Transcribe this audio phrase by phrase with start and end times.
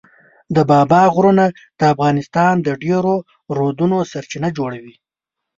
[0.55, 1.45] د بابا غرونه
[1.79, 3.15] د افغانستان د ډېرو
[3.57, 4.95] رودونو سرچینه جوړوي.